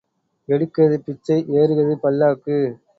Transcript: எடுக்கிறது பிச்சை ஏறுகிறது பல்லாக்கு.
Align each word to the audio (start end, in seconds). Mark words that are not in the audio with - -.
எடுக்கிறது 0.49 0.97
பிச்சை 1.05 1.37
ஏறுகிறது 1.53 1.95
பல்லாக்கு. 2.03 2.57